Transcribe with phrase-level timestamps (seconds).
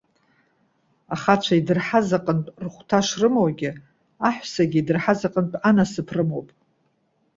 [1.13, 3.71] Ахацәа идырҳаз аҟынтә рыхәҭа шрымоугьы,
[4.27, 6.47] аҳәсагьы идырҳаз аҟынтә анасыԥ рымоуп.